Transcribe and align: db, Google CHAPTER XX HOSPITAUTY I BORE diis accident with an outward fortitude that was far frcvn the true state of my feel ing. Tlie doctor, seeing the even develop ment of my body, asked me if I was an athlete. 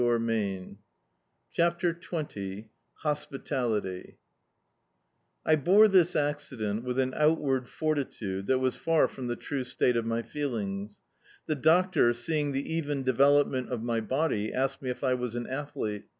db, 0.01 0.07
Google 0.65 0.75
CHAPTER 1.53 1.93
XX 1.93 2.69
HOSPITAUTY 3.03 4.17
I 5.45 5.55
BORE 5.55 5.87
diis 5.89 6.19
accident 6.19 6.83
with 6.83 6.97
an 6.97 7.13
outward 7.15 7.69
fortitude 7.69 8.47
that 8.47 8.57
was 8.57 8.75
far 8.75 9.07
frcvn 9.07 9.27
the 9.27 9.35
true 9.35 9.63
state 9.63 9.95
of 9.95 10.07
my 10.07 10.23
feel 10.23 10.55
ing. 10.55 10.89
Tlie 11.47 11.61
doctor, 11.61 12.15
seeing 12.15 12.51
the 12.51 12.73
even 12.73 13.03
develop 13.03 13.47
ment 13.47 13.69
of 13.69 13.83
my 13.83 14.01
body, 14.01 14.51
asked 14.51 14.81
me 14.81 14.89
if 14.89 15.03
I 15.03 15.13
was 15.13 15.35
an 15.35 15.45
athlete. 15.45 16.05